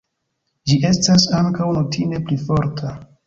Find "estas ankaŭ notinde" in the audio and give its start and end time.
0.91-2.25